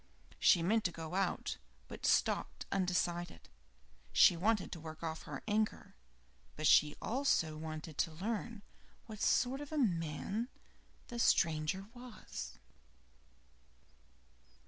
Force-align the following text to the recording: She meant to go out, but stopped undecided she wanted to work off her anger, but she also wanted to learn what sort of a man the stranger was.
She 0.39 0.63
meant 0.63 0.83
to 0.85 0.91
go 0.91 1.13
out, 1.13 1.57
but 1.87 2.07
stopped 2.07 2.65
undecided 2.71 3.47
she 4.11 4.35
wanted 4.35 4.71
to 4.71 4.79
work 4.79 5.03
off 5.03 5.21
her 5.29 5.43
anger, 5.47 5.93
but 6.55 6.65
she 6.65 6.95
also 6.99 7.55
wanted 7.55 7.99
to 7.99 8.11
learn 8.11 8.63
what 9.05 9.21
sort 9.21 9.61
of 9.61 9.71
a 9.71 9.77
man 9.77 10.49
the 11.09 11.19
stranger 11.19 11.85
was. 11.93 12.57